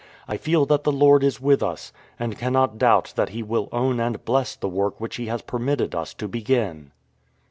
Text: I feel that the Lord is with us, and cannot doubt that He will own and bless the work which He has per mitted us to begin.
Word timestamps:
I 0.27 0.35
feel 0.35 0.65
that 0.65 0.83
the 0.83 0.91
Lord 0.91 1.23
is 1.23 1.39
with 1.39 1.61
us, 1.61 1.93
and 2.19 2.35
cannot 2.35 2.79
doubt 2.79 3.13
that 3.15 3.29
He 3.29 3.43
will 3.43 3.69
own 3.71 3.99
and 3.99 4.25
bless 4.25 4.55
the 4.55 4.67
work 4.67 4.99
which 4.99 5.17
He 5.17 5.27
has 5.27 5.43
per 5.43 5.59
mitted 5.59 5.93
us 5.93 6.15
to 6.15 6.27
begin. 6.27 6.89